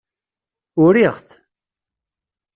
[0.83, 1.29] Uriɣ-t.